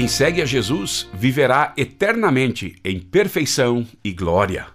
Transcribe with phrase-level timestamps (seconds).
[0.00, 4.66] Quem segue a Jesus viverá eternamente em perfeição e glória.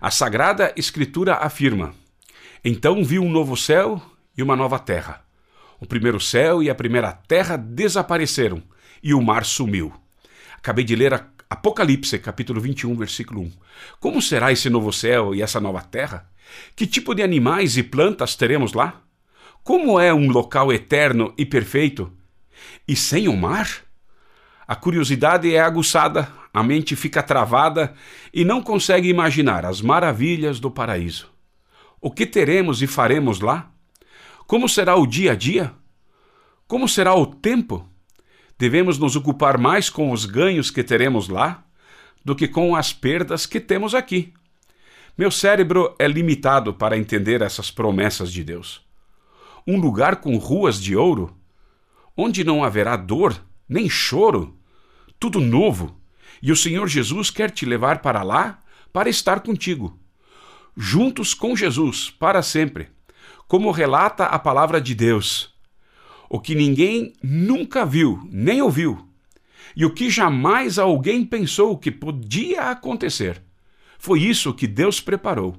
[0.00, 1.94] A Sagrada Escritura afirma:
[2.64, 4.02] Então viu um novo céu
[4.36, 5.24] e uma nova terra.
[5.78, 8.60] O primeiro céu e a primeira terra desapareceram
[9.00, 9.92] e o mar sumiu.
[10.56, 11.12] Acabei de ler
[11.48, 13.52] Apocalipse, capítulo 21, versículo 1.
[14.00, 16.28] Como será esse novo céu e essa nova terra?
[16.74, 19.02] Que tipo de animais e plantas teremos lá?
[19.62, 22.12] Como é um local eterno e perfeito?
[22.88, 23.85] E sem o mar?
[24.66, 27.94] A curiosidade é aguçada, a mente fica travada
[28.34, 31.30] e não consegue imaginar as maravilhas do paraíso.
[32.00, 33.70] O que teremos e faremos lá?
[34.46, 35.72] Como será o dia a dia?
[36.66, 37.88] Como será o tempo?
[38.58, 41.64] Devemos nos ocupar mais com os ganhos que teremos lá
[42.24, 44.32] do que com as perdas que temos aqui.
[45.16, 48.84] Meu cérebro é limitado para entender essas promessas de Deus.
[49.66, 51.36] Um lugar com ruas de ouro,
[52.16, 54.55] onde não haverá dor nem choro,
[55.18, 55.98] tudo novo,
[56.42, 59.98] e o Senhor Jesus quer te levar para lá para estar contigo,
[60.76, 62.88] juntos com Jesus para sempre,
[63.46, 65.54] como relata a palavra de Deus.
[66.28, 69.06] O que ninguém nunca viu nem ouviu,
[69.74, 73.42] e o que jamais alguém pensou que podia acontecer.
[73.98, 75.56] Foi isso que Deus preparou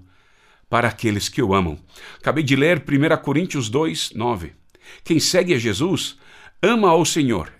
[0.69, 1.77] para aqueles que o amam.
[2.17, 4.53] Acabei de ler 1 Coríntios 2, 9.
[5.03, 6.17] Quem segue a Jesus
[6.61, 7.56] ama ao Senhor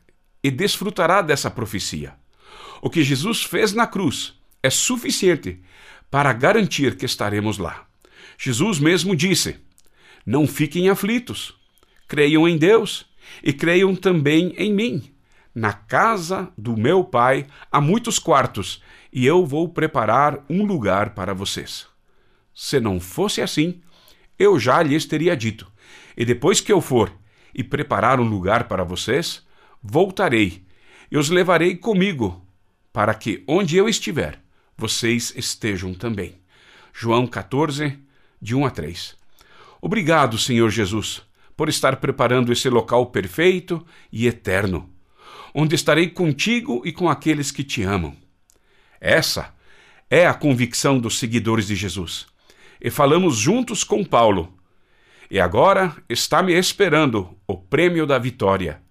[0.47, 2.13] e desfrutará dessa profecia.
[2.81, 5.61] O que Jesus fez na cruz é suficiente
[6.09, 7.85] para garantir que estaremos lá.
[8.37, 9.57] Jesus mesmo disse:
[10.25, 11.53] Não fiquem aflitos,
[12.07, 13.05] creiam em Deus
[13.43, 15.11] e creiam também em mim.
[15.53, 18.81] Na casa do meu Pai há muitos quartos
[19.11, 21.87] e eu vou preparar um lugar para vocês.
[22.55, 23.81] Se não fosse assim,
[24.39, 25.69] eu já lhes teria dito.
[26.15, 27.11] E depois que eu for
[27.53, 29.45] e preparar um lugar para vocês,
[29.81, 30.65] voltarei
[31.11, 32.45] e os levarei comigo,
[32.91, 34.39] para que onde eu estiver,
[34.77, 36.35] vocês estejam também.
[36.93, 37.97] João 14,
[38.41, 39.15] de 1 a 3.
[39.81, 41.21] Obrigado, Senhor Jesus,
[41.55, 44.89] por estar preparando esse local perfeito e eterno,
[45.53, 48.15] onde estarei contigo e com aqueles que te amam.
[48.99, 49.55] Essa
[50.09, 52.27] é a convicção dos seguidores de Jesus.
[52.81, 54.53] E falamos juntos com Paulo.
[55.29, 58.81] E agora está me esperando o prêmio da vitória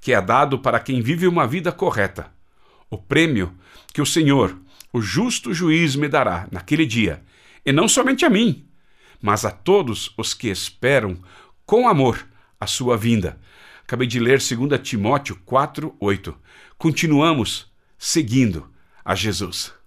[0.00, 2.32] que é dado para quem vive uma vida correta.
[2.90, 3.52] O prêmio
[3.92, 4.56] que o Senhor,
[4.92, 7.22] o justo juiz, me dará naquele dia,
[7.64, 8.66] e não somente a mim,
[9.20, 11.18] mas a todos os que esperam
[11.66, 12.26] com amor
[12.60, 13.38] a sua vinda.
[13.82, 16.36] Acabei de ler 2 Timóteo 4, 8.
[16.76, 18.70] Continuamos seguindo
[19.04, 19.77] a Jesus.